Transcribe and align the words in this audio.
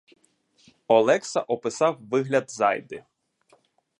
Олекса 0.87 1.41
описав 1.41 1.97
вигляд 2.01 2.51
зайди. 2.51 3.03